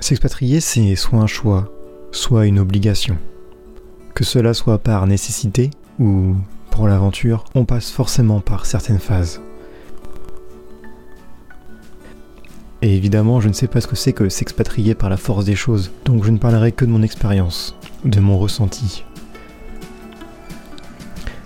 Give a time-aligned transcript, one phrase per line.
[0.00, 1.72] S'expatrier, c'est soit un choix,
[2.12, 3.18] soit une obligation.
[4.14, 6.36] Que cela soit par nécessité ou
[6.70, 9.40] pour l'aventure, on passe forcément par certaines phases.
[12.80, 15.56] Et évidemment, je ne sais pas ce que c'est que s'expatrier par la force des
[15.56, 19.04] choses, donc je ne parlerai que de mon expérience, de mon ressenti.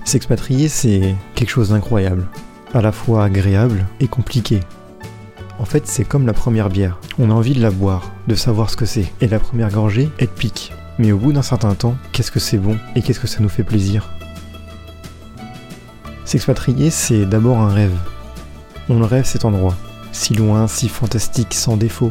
[0.05, 2.29] S'expatrier, c'est quelque chose d'incroyable,
[2.75, 4.61] à la fois agréable et compliqué.
[5.63, 6.99] En fait, c'est comme la première bière.
[7.21, 9.07] On a envie de la boire, de savoir ce que c'est.
[9.21, 10.73] Et la première gorgée, elle pique.
[10.99, 13.49] Mais au bout d'un certain temps, qu'est-ce que c'est bon et qu'est-ce que ça nous
[13.49, 14.11] fait plaisir?
[16.25, 17.97] S'expatrier, c'est d'abord un rêve.
[18.89, 19.77] On rêve cet endroit,
[20.11, 22.11] si loin, si fantastique, sans défaut.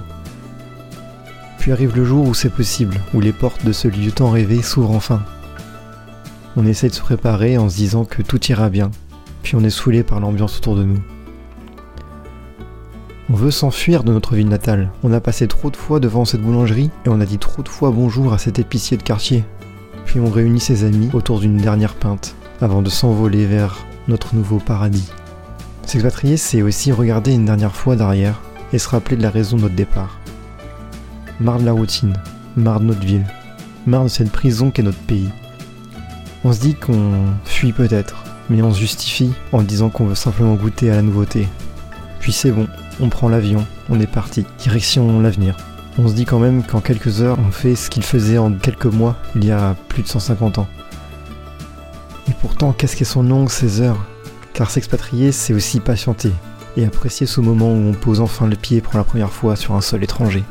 [1.60, 4.62] Puis arrive le jour où c'est possible, où les portes de ce lieu tant rêvé
[4.62, 5.24] s'ouvrent enfin.
[6.56, 8.92] On essaie de se préparer en se disant que tout ira bien,
[9.44, 11.02] puis on est saoulé par l'ambiance autour de nous.
[13.32, 14.92] On veut s'enfuir de notre ville natale.
[15.04, 17.70] On a passé trop de fois devant cette boulangerie et on a dit trop de
[17.70, 19.46] fois bonjour à cet épicier de quartier.
[20.04, 24.58] Puis on réunit ses amis autour d'une dernière pinte avant de s'envoler vers notre nouveau
[24.58, 25.10] paradis.
[25.86, 28.42] S'expatrier, c'est aussi regarder une dernière fois derrière
[28.74, 30.20] et se rappeler de la raison de notre départ.
[31.40, 32.18] Marre de la routine,
[32.58, 33.26] marre de notre ville,
[33.88, 35.30] marre de cette prison qu'est notre pays.
[36.44, 37.14] On se dit qu'on
[37.46, 41.48] fuit peut-être, mais on se justifie en disant qu'on veut simplement goûter à la nouveauté.
[42.22, 42.68] Puis c'est bon,
[43.00, 45.58] on prend l'avion, on est parti, direction l'avenir.
[45.98, 48.86] On se dit quand même qu'en quelques heures, on fait ce qu'il faisait en quelques
[48.86, 50.68] mois, il y a plus de 150 ans.
[52.30, 54.06] Et pourtant, qu'est-ce qu'elles sont longues ces heures?
[54.54, 56.32] Car s'expatrier, c'est aussi patienter
[56.78, 59.74] et apprécier ce moment où on pose enfin le pied pour la première fois sur
[59.74, 60.44] un sol étranger.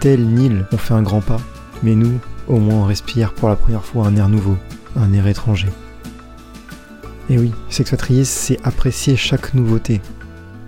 [0.00, 1.40] Tel Nil, on fait un grand pas,
[1.82, 4.58] mais nous, au moins, on respire pour la première fois un air nouveau,
[4.96, 5.68] un air étranger.
[7.30, 10.00] Et oui, s'expatrier, c'est apprécier chaque nouveauté,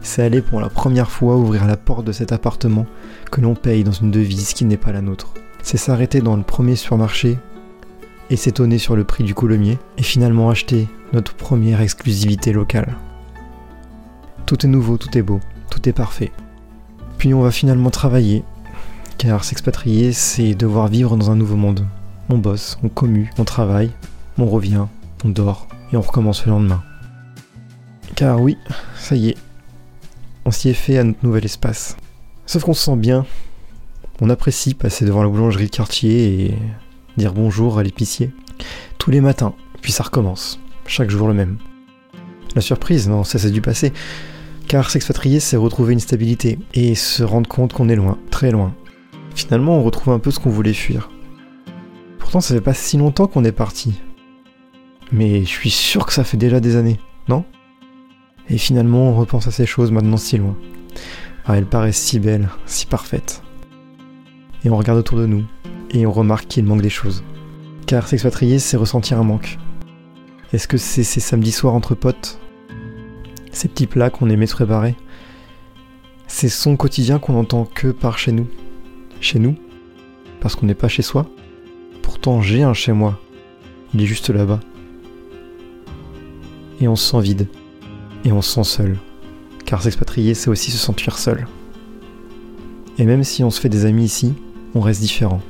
[0.01, 2.87] c'est aller pour la première fois ouvrir la porte de cet appartement
[3.31, 5.35] que l'on paye dans une devise qui n'est pas la nôtre.
[5.63, 7.39] C'est s'arrêter dans le premier supermarché
[8.31, 12.97] et s'étonner sur le prix du coulommier et finalement acheter notre première exclusivité locale.
[14.47, 16.33] Tout est nouveau, tout est beau, tout est parfait.
[17.19, 18.45] Puis on va finalement travailler,
[19.19, 21.87] car s'expatrier, c'est devoir vivre dans un nouveau monde.
[22.29, 23.91] On bosse, on commue, on travaille,
[24.39, 24.87] on revient,
[25.25, 26.83] on dort, et on recommence le lendemain.
[28.15, 28.57] Car oui,
[28.97, 29.37] ça y est,
[30.49, 31.99] on s'y est fait à notre nouvel espace.
[32.47, 33.27] Sauf qu'on se sent bien,
[34.23, 36.59] on apprécie passer devant la boulangerie de quartier et
[37.19, 38.33] dire bonjour à l'épicier.
[38.97, 41.59] Tous les matins, puis ça recommence, chaque jour le même.
[42.55, 43.93] La surprise, non, ça c'est du passé.
[44.69, 48.75] Car s'expatrier, c'est retrouver une stabilité et se rendre compte qu'on est loin, très loin.
[49.35, 51.11] Finalement, on retrouve un peu ce qu'on voulait fuir.
[52.19, 54.01] Pourtant, ça fait pas si longtemps qu'on est parti.
[55.13, 56.99] Mais je suis sûr que ça fait déjà des années,
[57.29, 57.45] non?
[58.51, 60.57] Et finalement, on repense à ces choses maintenant si loin.
[61.45, 63.43] Ah, elles paraissent si belles, si parfaites.
[64.65, 65.45] Et on regarde autour de nous,
[65.91, 67.25] et on remarque qu'il manque des choses.
[67.87, 69.59] Car s'expatrier, c'est ressentir un manque.
[70.53, 72.39] Est-ce que c'est ces samedis soirs entre potes?
[73.53, 74.95] Ces petits plats qu'on aimait préparer?
[76.27, 78.47] Ces sons quotidiens qu'on entend que par chez nous?
[79.21, 79.57] Chez nous?
[80.41, 81.27] Parce qu'on n'est pas chez soi?
[82.03, 83.19] Pourtant, j'ai un chez moi.
[83.95, 84.61] Il est juste là-bas.
[86.81, 87.49] Et on se sent vide
[88.29, 88.99] et on se sent seul.
[89.65, 91.47] Car s'expatrier, c'est aussi se sentir seul.
[92.99, 94.35] Et même si on se fait des amis ici,
[94.75, 95.41] on reste différent.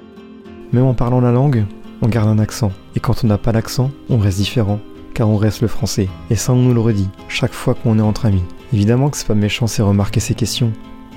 [0.72, 1.64] Même en parlant la langue,
[2.02, 2.70] on garde un accent.
[2.94, 4.78] Et quand on n'a pas l'accent, on reste différent.
[5.12, 6.08] Car on reste le français.
[6.30, 8.44] Et ça, on nous le redit, chaque fois qu'on est entre amis.
[8.72, 10.72] Évidemment que c'est pas méchant ces remarques et ces questions.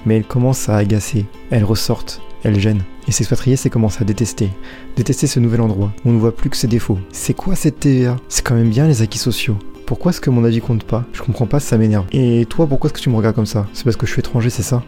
[0.06, 1.28] Mais elles commencent à agacer.
[1.52, 2.22] Elles ressortent.
[2.44, 2.84] Elles gênent.
[3.08, 4.50] Et s'expatrier, c'est commencer à détester.
[4.96, 5.92] Détester ce nouvel endroit.
[6.06, 6.98] On ne voit plus que ses défauts.
[7.12, 9.58] C'est quoi cette TVA C'est quand même bien les acquis sociaux.
[9.91, 12.06] Pourquoi est-ce que mon avis compte pas Je comprends pas, ça m'énerve.
[12.13, 14.22] Et toi, pourquoi est-ce que tu me regardes comme ça C'est parce que je suis
[14.22, 14.84] étranger, c'est ça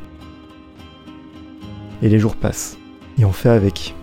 [2.02, 2.78] Et les jours passent.
[3.18, 3.96] Et on fait avec.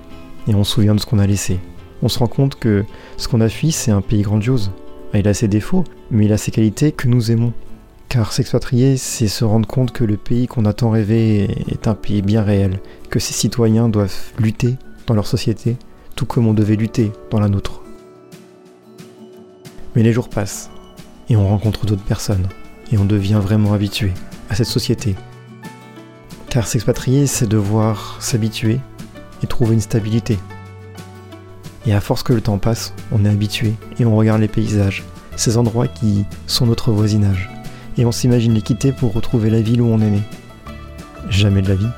[0.46, 1.58] Et on se souvient de ce qu'on a laissé.
[2.02, 2.84] On se rend compte que
[3.16, 4.72] ce qu'on a fui, c'est un pays grandiose.
[5.14, 7.54] Il a ses défauts, mais il a ses qualités que nous aimons.
[8.10, 11.94] Car s'expatrier, c'est se rendre compte que le pays qu'on a tant rêvé est un
[11.94, 14.76] pays bien réel, que ses citoyens doivent lutter
[15.06, 15.78] dans leur société,
[16.14, 17.80] tout comme on devait lutter dans la nôtre.
[19.96, 20.70] Mais les jours passent,
[21.30, 22.48] et on rencontre d'autres personnes,
[22.92, 24.12] et on devient vraiment habitué
[24.50, 25.15] à cette société.
[26.48, 28.80] Car s'expatrier, c'est devoir s'habituer
[29.42, 30.38] et trouver une stabilité.
[31.86, 35.04] Et à force que le temps passe, on est habitué et on regarde les paysages,
[35.36, 37.48] ces endroits qui sont notre voisinage.
[37.97, 40.22] Et on s'imagine les quitter pour retrouver la ville où on est né.
[41.28, 41.88] Jamais de la vie.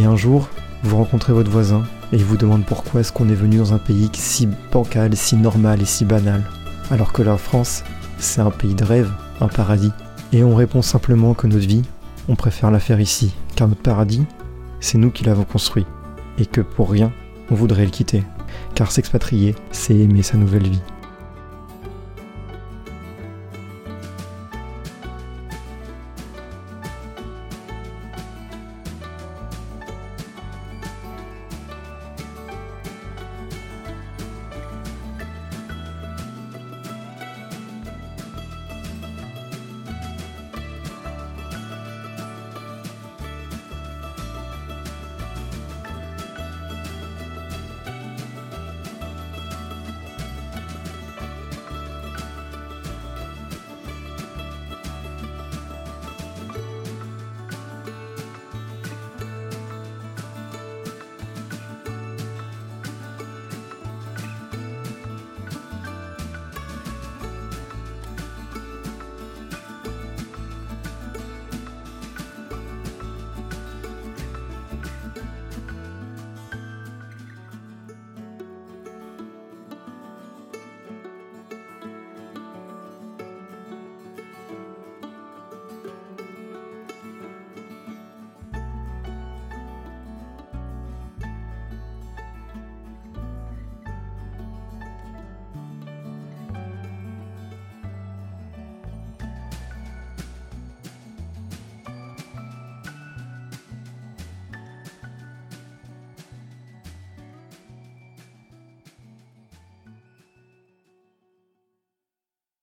[0.00, 0.48] Et un jour,
[0.82, 3.78] vous rencontrez votre voisin et il vous demande pourquoi est-ce qu'on est venu dans un
[3.78, 6.42] pays si bancal, si normal et si banal.
[6.90, 7.84] Alors que la France,
[8.20, 9.92] c'est un pays de rêve, un paradis.
[10.32, 11.82] Et on répond simplement que notre vie,
[12.28, 14.24] on préfère la faire ici, car notre paradis,
[14.78, 15.86] c'est nous qui l'avons construit,
[16.38, 17.12] et que pour rien,
[17.50, 18.22] on voudrait le quitter.
[18.74, 20.82] Car s'expatrier, c'est aimer sa nouvelle vie.